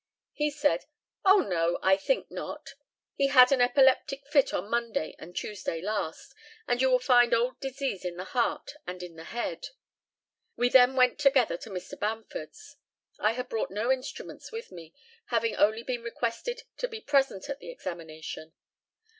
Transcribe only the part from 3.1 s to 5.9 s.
He had an epileptic fit on Monday and Tuesday